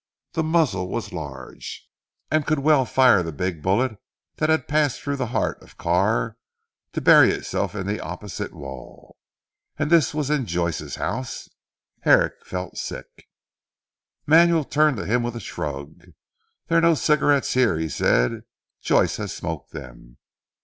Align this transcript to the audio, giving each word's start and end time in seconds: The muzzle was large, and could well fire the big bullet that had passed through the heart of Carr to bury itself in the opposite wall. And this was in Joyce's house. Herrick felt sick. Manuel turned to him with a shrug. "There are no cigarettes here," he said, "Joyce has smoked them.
The 0.33 0.41
muzzle 0.41 0.89
was 0.89 1.13
large, 1.13 1.87
and 2.31 2.47
could 2.47 2.57
well 2.57 2.85
fire 2.85 3.21
the 3.21 3.31
big 3.31 3.61
bullet 3.61 3.99
that 4.37 4.49
had 4.49 4.67
passed 4.67 4.99
through 4.99 5.17
the 5.17 5.27
heart 5.27 5.61
of 5.61 5.77
Carr 5.77 6.37
to 6.93 7.01
bury 7.01 7.29
itself 7.29 7.75
in 7.75 7.85
the 7.85 7.99
opposite 7.99 8.51
wall. 8.51 9.15
And 9.77 9.91
this 9.91 10.11
was 10.11 10.31
in 10.31 10.47
Joyce's 10.47 10.95
house. 10.95 11.49
Herrick 11.99 12.43
felt 12.43 12.79
sick. 12.79 13.27
Manuel 14.25 14.63
turned 14.63 14.97
to 14.97 15.05
him 15.05 15.21
with 15.21 15.35
a 15.35 15.39
shrug. 15.39 16.03
"There 16.65 16.79
are 16.79 16.81
no 16.81 16.95
cigarettes 16.95 17.53
here," 17.53 17.77
he 17.77 17.87
said, 17.87 18.41
"Joyce 18.81 19.17
has 19.17 19.35
smoked 19.35 19.69
them. 19.71 20.17